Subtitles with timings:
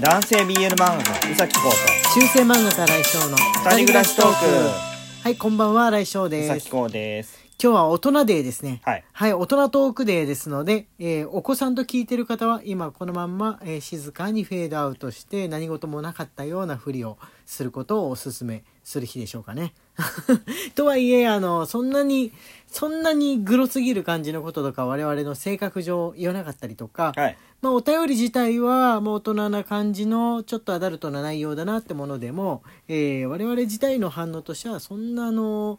[0.00, 1.70] 男性 BL 漫画家宇崎浩
[2.14, 4.40] 中世漫画家来翔のと二人暮らしトー
[5.24, 6.48] はいこんばんは来翔ク宇です。
[6.60, 7.38] 崎浩です。
[7.62, 8.80] 今日は大人デーですね。
[8.82, 9.04] はい。
[9.12, 19.72] はい大人トークデーですので、えーお子さんと聞いてる方は今このまんま、えー静かにフェードアウトして何事もなかったようなふりをすることをお勧めする日でしょうかね。
[20.74, 22.32] とはいえあのそんなに
[22.66, 27.38] そんなにグロすぎる感じのこととか我々の性格上言わなかったりとか、はい。
[27.60, 35.78] まあ、お便り自体はもう大人な感じのちょっとアダルトな内容だなってものでも、えー我々自体の反応としてはそんなあの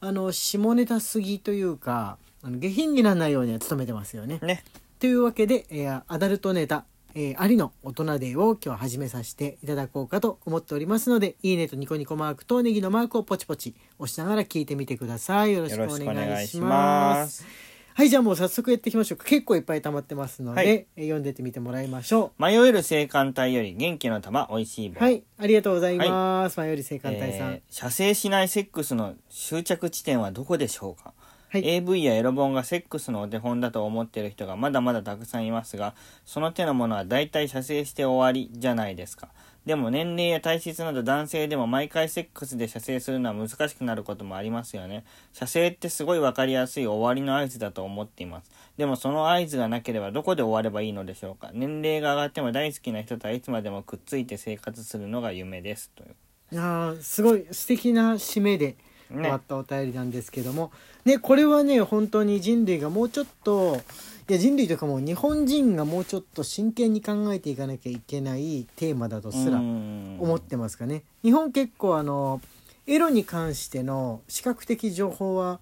[0.00, 4.38] あの下ネタすぎというかあの下品にならないようには努めてますよね。
[4.42, 4.64] ね。
[5.00, 6.84] というわけで、えーアダルトネタ、
[7.20, 15.52] えーありの大人デーを今日は始めさせていただこうかと思っておりますのでいいねとニコニコマークとネギのマークをポチポチ押しながら聞いてみてください。
[15.52, 16.68] よろしくお願いしま。
[16.68, 17.46] ますす
[17.94, 19.24] はい、じゃあもう早速やっていきましょうか。
[19.24, 25.02] 結構いっぱい溜まってますので、はいえー読んでってみてもらいましょ迷える青函隊より元気の玉おいしい棒う。
[25.02, 26.56] はい、ありがとうございます。
[26.56, 27.52] 前より青函隊さん。
[27.54, 31.12] えー射精しないセックスの終着地点はどこでしょうか、
[31.50, 31.66] はい。
[31.66, 35.94] AV やエロ本がセックスのお手本だと思っている人がまだまだたくさんいますが
[36.26, 39.28] その手のものは大体射精して終わりじゃないですか。
[39.64, 45.04] でも年齢や体質など男性でも毎回セックスで射精するのは難しくなることもありますよね。
[45.32, 48.50] 射精ってすごい分かりやすい終わりの合図だと思っています。
[48.76, 51.50] でもその合図がなければどこで終わればいいのでしょうか。
[51.54, 55.90] 年齢が上がっても大好きな人とはいつまでもくっついて生活するのが夢です。
[55.94, 56.16] という。
[56.50, 58.76] いやーすごい素敵な締めで
[59.10, 60.70] 終わったお便りなんですけども、
[61.04, 63.80] ね、これはね本当に人類がもうちょっと
[64.28, 71.02] いや人類というかもう日本人がもうちょっと真剣に考えていかなきゃいけないテーマだとすら思思ってますかね。
[71.22, 72.40] 日本結構あの
[72.86, 75.60] エロに関しての視覚的情報は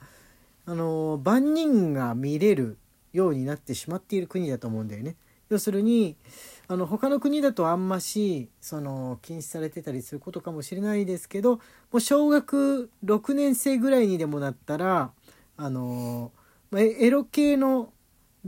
[0.64, 2.76] あの万人が見れる
[3.12, 5.14] ようになってしまっている国だと思うんだよね。
[5.48, 6.16] 要するに
[6.68, 11.60] あの他の国だとあんましその禁止されてたりすることかもしれないですけども
[11.92, 15.12] う小学6年生ぐらいにでもなったら
[15.56, 16.32] あの
[16.70, 17.92] まあエエロ系の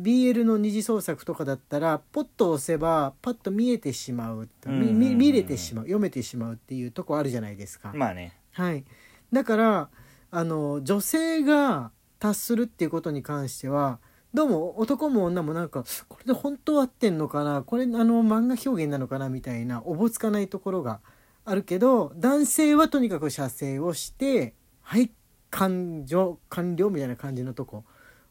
[0.01, 7.93] BL の二次創作とかだったらポッと押せばパッと見えてしまう見れてしまう読めてしまうっていうとこあるじゃないですか。
[7.95, 8.37] まあね。
[8.53, 8.85] はい、
[9.33, 9.89] だから
[10.31, 13.99] あの女性が達するっていうことに関しては
[14.35, 17.63] どうも男も女もなんかこれで本当合ってんのかな？
[17.63, 19.31] これあの漫画表現なのかな？
[19.31, 21.01] みたいなおぼつかないところが
[21.47, 25.11] あるけど男性はとにかく射精をしてはい
[25.51, 27.85] 完了完了みたいな感じのとこ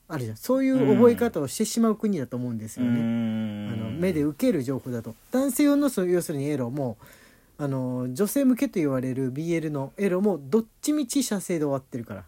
[0.07, 0.37] あるじゃん。
[0.37, 2.99] そういう覚え方をしてしまう国だと思うんですうよね。
[2.99, 3.69] ん。
[3.73, 5.15] あの目で受ける情報だと。
[5.31, 6.97] 男性用のそう要するにエロも
[7.57, 12.23] あの女性向けと言われる BL のエロもどっちみち射精で終わってるから。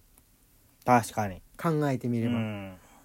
[0.83, 1.39] 確かに。
[1.55, 2.33] 考えてみれば、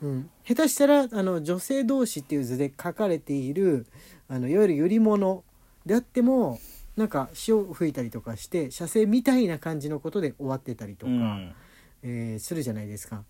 [0.03, 0.09] うん。
[0.10, 3.87] うん下手したらあの女性同士っていう図で書かれている
[4.28, 5.43] あのいわゆる寄り物
[5.87, 6.59] であっても
[6.97, 11.55] なんか潮を吹いたりとかして射精みたいな感じのことで終わってたりとか、うん。
[12.03, 13.25] えーするじゃないですか。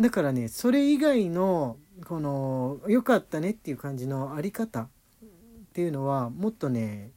[0.00, 1.76] だからねそれ以外の
[2.06, 4.88] この良かったねっていう感じのあり方っ
[5.72, 7.10] ていうのはもっとね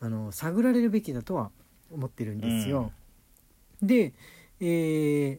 [0.00, 1.50] あの探られるべきだとは
[1.92, 2.92] 思ってるんですよ。
[3.82, 4.14] で、
[4.60, 5.38] えー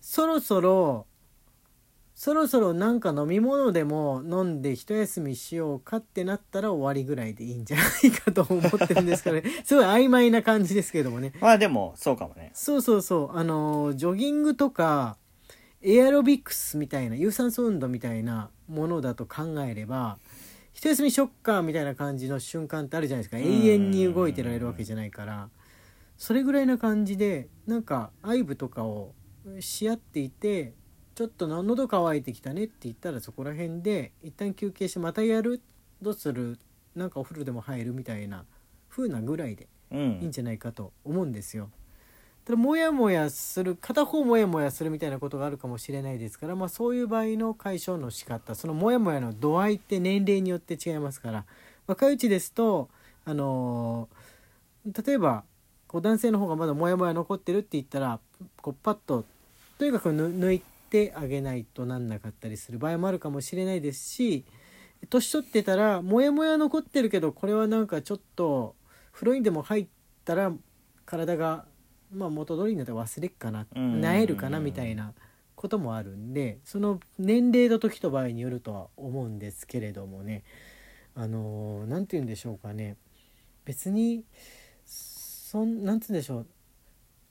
[0.00, 1.06] そろそろ
[2.14, 9.50] そろそろなんか飲み物でも飲んで一休みしようかってなったら終わりぐらいでいいんじゃないかと思ってるんですからね。
[9.64, 11.32] すごい曖昧な感じですけどもね。
[11.40, 13.02] まあでもそうかもねそうそう。
[13.02, 15.16] そうあのージョギングとか
[15.82, 20.18] エアロビクスみたいな有酸素運動みたいなものだと考えれば
[20.72, 23.38] 一休みショッカーみたいな感じの瞬間ってあるじゃないですか。
[23.38, 23.40] ん。
[23.40, 25.50] 永遠に動いてられるわけじゃないから。
[26.16, 29.14] それぐらいな感じでなんか愛撫とかを
[29.58, 30.74] し合っていて
[31.14, 35.60] ちょっと喉乾いてきたねって言ったらそこら辺で一旦休憩してまたやる
[36.02, 36.58] どうする
[36.96, 38.44] なんかお風呂でも入るみたいな
[38.90, 41.70] 風なぐらいでういいんんじゃないかと思うんですよ。
[42.44, 51.46] ただモヤモヤする片方モヤモヤするみたいなことがあるかもしれないですから、まあ、そういう場合の解消の仕方そのモヤモヤの度合いって年齢によって違いますから
[51.86, 52.90] 若いうちですと、
[53.24, 54.24] あのー
[55.06, 55.44] 例えば
[55.86, 58.20] こう男性の方がまだモヤモヤ残ってるって言ったら
[58.60, 59.24] こうパッと
[59.78, 60.73] とにかくぬ抜いて
[61.16, 64.44] あげないとなんなかったりする場合もあるかもしれないですし
[65.10, 68.76] 年取ってたらモヤモヤ残ってるけどこれはなんかちょっと
[69.12, 69.86] 風呂にでも入っ
[70.24, 70.52] たら
[71.04, 71.66] 体が、
[72.12, 74.00] まあ、元通りになったら忘れっかなうん。
[74.00, 75.12] なえるかなみたいな
[75.56, 80.44] こともあるんでその年齢と時と場合によるとは思うんですけれどもね。
[81.16, 82.96] あの何て言うんでしょうかね。
[83.64, 84.24] 別に
[84.84, 86.46] そんなんつうんでしょう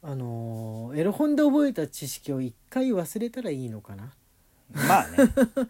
[0.04, 4.14] あのエロ本で覚えた知識を一回忘れたらいいのかな？
[4.74, 5.18] まあね。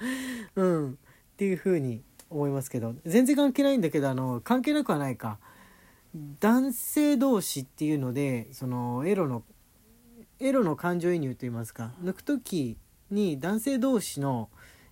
[0.55, 0.91] うん。
[0.93, 0.95] っ
[1.37, 2.95] ていうふうに思いますけど。
[3.05, 5.39] 全然関係ないんだけどあの関係なくはないか。
[6.39, 9.43] 男性同士っていうのでそのエロの
[10.39, 11.93] エロの感情移入といいますか。
[12.03, 12.77] 抜く時
[13.11, 14.49] に男性同士の、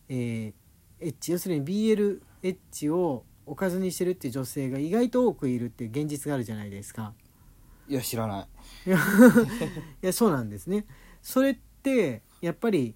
[0.07, 0.61] えー
[1.01, 7.13] エッチ要するに BL エッチをおかずにしてるっていう女性が意外と多くいるっていう現実があるじゃないですか。
[7.91, 8.47] いや知らな
[8.85, 8.89] い。
[8.89, 10.85] いやそうなんですね。
[11.21, 12.95] それってやっぱり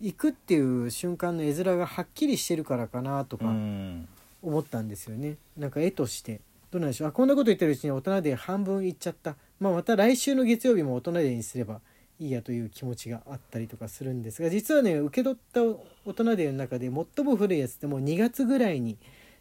[0.00, 4.08] 行くっていう瞬間の絵面がはっきりしてるからかなとうかん。
[4.42, 5.36] 思ったんですよね。
[5.56, 6.40] なんか絵として。
[6.72, 7.08] どうなんでしょう。
[7.08, 11.80] あこんなこと言ってるうちに大人で半分いっちゃった、まあ、また来週の月曜日も大人でにすれば
[12.18, 18.98] いいやという気持ちがあったりとかするんですが実はね受け取った大人デーの中で最も古いやつってもう2月ぐらいに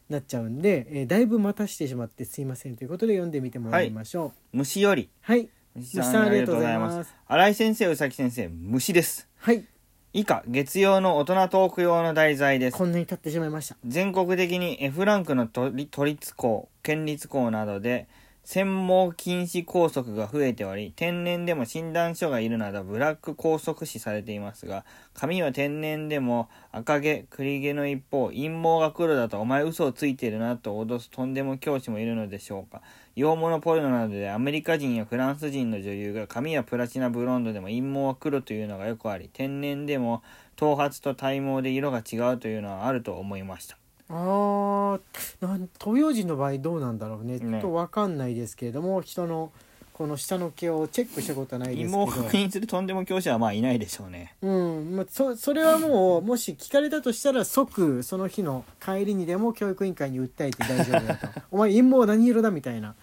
[0.10, 4.58] なっちゃうんで、えーだいぶ待たしてしまってすいませんということで読んでみてもらいましょう。
[4.58, 5.10] 虫より。
[5.22, 5.50] はい。
[5.76, 7.14] 虫虫さんありがとうございます。
[7.28, 9.28] 新井先生宇崎先生虫です。
[9.38, 9.66] はい、
[10.14, 12.78] 以下月曜の大人トーク用の題材です。
[12.78, 13.78] こんなに経ってしまいました。
[13.86, 15.72] 全国的に F ランクの都
[16.06, 18.08] 立校県立校などで
[18.45, 32.81] 専門禁止校則が増えており天然でも診断書がいるなどブラック校則視されていますが髪は天然でも赤毛栗毛の一方陰謀が黒だとお前嘘をついてるなと脅すとんでも教師もいるのでしょうか。
[33.16, 40.24] 洋物ポルノなどでアメリカ人やフランス人の女優が髪はプラチナブロンドでも陰謀は黒というのがよくあり天然でも
[40.56, 43.83] 頭髪と体毛で色が違うというのはあると思いました。
[44.10, 45.00] あー
[45.46, 47.40] なん東洋人の場合どうなんだろうね。
[47.40, 49.52] ちょねっと分かんないですけれども、人の
[49.94, 52.04] この下の毛をチェックしたことはないですけど。
[52.04, 54.36] を確認するとんでも教師はまあいないでしょうね。
[54.42, 54.96] うん。
[54.96, 61.28] まあ、そそれはもうもし聞かれたとしたら即その日の帰りにでも教育委員会に訴えて大丈夫だと。
[61.52, 62.96] お前陰謀何色だみたいな。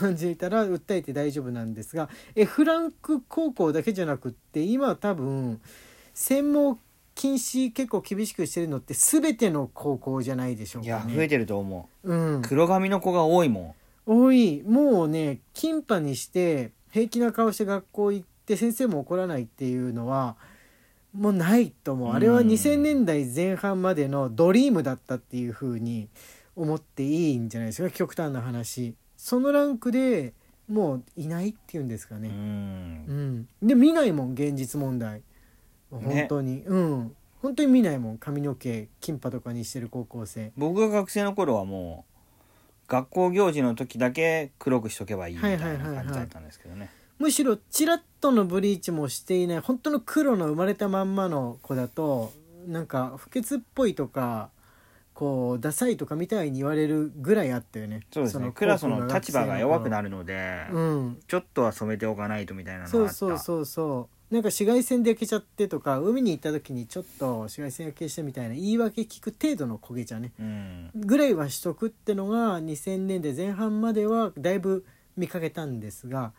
[0.00, 5.60] 感じでいたら訴えて大丈夫なんですが F ランク高校だけじゃなくって今は多分
[6.14, 6.78] 専門
[7.14, 11.12] 禁止結構厳しくしてるのって全ての高校じゃないでしょういかね。
[11.12, 12.42] や増えてると思う、うん。
[12.42, 13.74] 黒髪の子が多いも
[14.06, 14.62] 多い。
[14.66, 20.36] もうねキンパにして平気な顔して学校行って先生も怒らないっていうのは
[21.12, 22.12] もうないと思う。
[22.12, 22.48] あれはうん。
[22.48, 26.08] 2000年代前半までのドリームだったっていう風に
[26.56, 28.94] 思っていいんじゃないですか極端な話。
[29.16, 30.34] そのランクで
[30.68, 32.32] もういないっていうんですかんうねん。
[32.32, 35.22] うん、で見ないもん現実問題
[36.00, 37.16] 本ね当に、うん。
[37.42, 38.18] 本当に見ないもん。
[38.18, 40.52] 髪の毛キンパとかにしてる高校生。
[40.56, 46.90] 僕が学生の頃はもう学校行事の時だけ黒くしとけばいいみたいなはいはいはいはい感じだったんですけどね。
[47.18, 52.32] むしろチラッとのブリーチもしていない本当の黒の生まれたまんまの子だと
[52.66, 54.50] なんか不潔っぽいとか
[55.14, 58.00] こうダサいとかみたいに言われるぐらいあったよね。
[58.12, 58.46] そうですね。
[58.46, 61.18] のクラスの立場が弱くなるるので、うん。
[61.28, 63.14] ちょっとは染めておかないとみたいなのがあった。
[63.14, 70.32] そうそうそうそうなんか紫外線で焼けちゃってとか海に行った時にちょっと紫外線焼けしてみたいな言い訳聞く程度の焦げ茶ね。
[70.40, 70.90] うん。
[70.96, 74.84] ぐらいはしとくってのが2000年代前半まではだいぶ
[75.16, 76.32] 見かけたんですが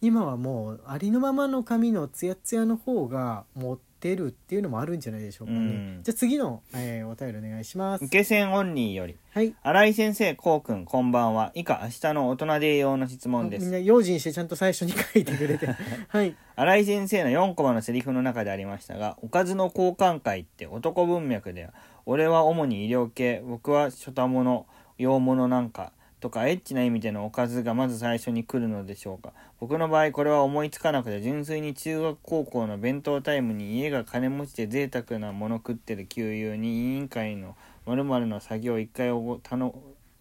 [0.00, 6.00] 今はもうありのままの髪のツヤツヤの方が持ってるっていうのもあるんじゃないでしょうかね、うん。
[6.02, 8.04] じゃあ次の、えーお便りお願いします。
[8.04, 9.16] 受け線オンリーより。
[9.32, 9.54] はい。
[9.62, 11.52] 新井先生こうくんこんばんは。
[11.54, 13.64] 以下明日の大人デー用の質問です。
[13.64, 15.68] みんな用心してちゃんと最初に書いてくれて。
[16.08, 16.36] はい。
[16.56, 21.68] 新井先生の4コマのセリフの中でありましたがおかずの交換会って男文脈で
[22.06, 24.66] 俺は主に医療系僕は初多物
[24.96, 29.32] 洋物なんかとかエッチな意味でのおかずがまず最初に来るのでしょうか。
[29.60, 39.74] 僕の場合これは思いつかなくて純粋に中学高校の弁当タイムに家が金持ちで贅沢なもの食ってる給油に委員会の〇〇の作業一回おご頼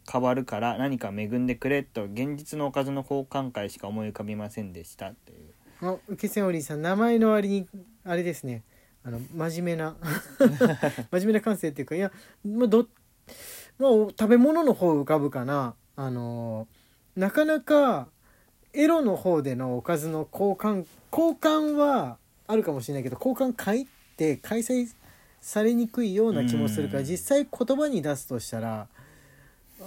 [0.09, 7.67] 変わるから何か恵んでくれと現実のおかずの交換会しか思い浮かびませんでしたというあ受け線おりさん名前の割に
[8.03, 8.63] あれですね
[9.03, 9.95] あの真面目な
[11.11, 12.11] 真面目な感性っていうかいや、
[12.45, 12.87] まあ、ど
[13.77, 16.67] まあ食べ物の方浮かぶかなあの
[17.15, 18.07] なかなか
[18.73, 23.85] エロの方でのおかずの交換交換はあるかもしれないけど交換会っ
[24.17, 24.87] て開催
[25.41, 27.05] されにくいような気もするからうん。
[27.05, 28.87] 実際言葉に出すとしたら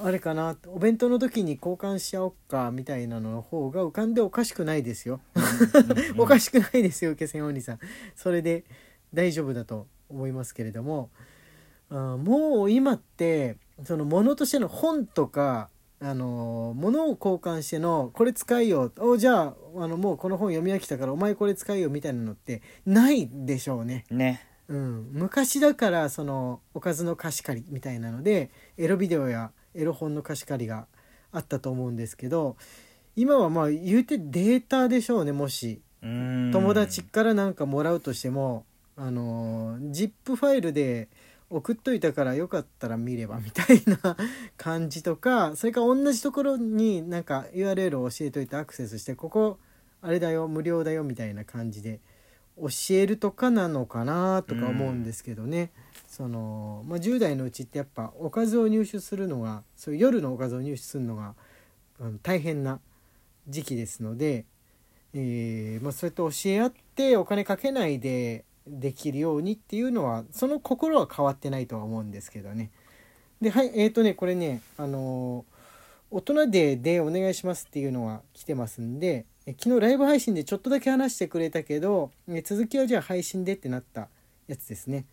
[0.03, 5.21] あれかなお弁当の時に交換し合おっかみたいなのの方が浮かんでおかしくないですよ。
[6.19, 7.79] おかしくないですよ気仙お兄さん。
[8.15, 8.65] それで
[9.13, 11.11] 大丈夫だと思いますけれども
[11.91, 15.71] あもう今ってその物としての本とか
[16.01, 24.05] あの物を交換してのこれ使いよおじゃああのもうこの本読み飽きたからお前これ使いよみたいなのってないでしょうね。
[24.11, 24.45] ね。
[24.69, 30.87] うん、昔だからそのおかずの貸し借りみたいなのでエロビデオやエロ本の貸し借りが
[31.33, 32.57] あったと思うんですけど
[33.17, 35.81] 今はまあ言うてデータでしょうねもし。
[36.01, 36.51] うん。
[36.53, 38.65] 友達からなんかもらうとしても
[38.97, 41.09] あの ZIP ファイルで
[41.51, 44.17] 送っといたからよかったら見ればみたいな
[44.57, 49.59] 感じとかそれから同じところになんか URL を教えといてアクセスしてここ
[50.03, 52.01] あれだよ無料だよみたいな感じで
[52.61, 55.71] 教えるとかなのかなとか思うんですけどね、
[56.09, 61.35] その、まあ、10代のうちってやっぱおかずを入手するのがそういう夜のおかずを入手するのが、
[62.01, 62.81] うん、大変な
[63.49, 64.45] 時期ですので、
[65.15, 72.71] えーまあ、そうやって教え合ってお金かけないでできるようにっていうのはその心は変わってないとは思うんですけどね。
[73.41, 75.59] ではいえーとねこれねあのー
[76.11, 84.09] 大人デーでお願いしますっていうのは来てますんでえ昨日ライブ配信でちょっとだけ話してくれたけどえ続きはじゃあ配信でってなった
[84.47, 85.05] やつですね。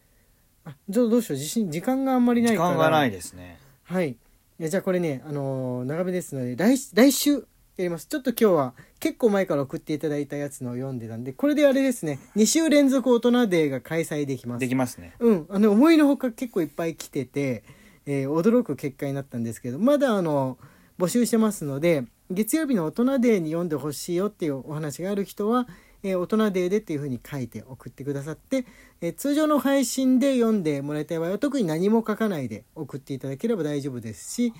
[0.63, 4.15] あちょっとどうしよう自信時間があんまりない時から間がないですねはい。
[4.57, 7.45] じゃあこれね、あのー長めですので、来来週
[7.77, 8.07] やります。
[8.07, 14.59] ちょっと今日は結構前から送っていただいたやつのを読んでたんで、これであれですね、2週連続大人デーが開催できます。
[14.59, 15.45] できますねうん。
[15.49, 17.63] あの、思いのほか結構いっぱい来てて、
[18.05, 20.57] えー驚く結果になったんですけど、まだあの、
[20.97, 25.67] 募集してますので、月曜日の大人デーに読んでほしいよっていうお話がある人は、
[26.01, 28.65] えー大人デーでっていう風に書いて送ってくださって、
[29.01, 34.53] えー通常の配信で読んでもらいたい場合は特に何も書かないで送っていただければ大丈夫ですし、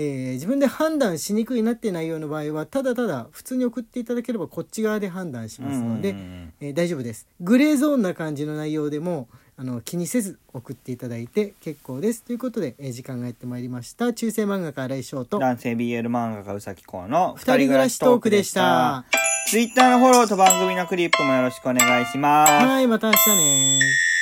[0.00, 6.14] ー自分で判断しにくいなって内容の場合はただただ普通に送っていただければこっち側で判断しますので、
[6.60, 7.26] えー大丈夫です。
[7.40, 12.22] グレーゾーンな感じの内容でもあの気にせず送っていただいて結構です。
[12.22, 14.12] ということで、えー時間がやってまいりました。
[14.12, 15.38] 中世漫画家新井翔と。
[15.40, 19.04] 男性 BL 漫画家うさきこうの二人暮らしトークでした。
[19.50, 22.52] ツイッターのフォローと番組のクリップもよろしくお願いします。
[22.52, 24.17] はいまた明日ね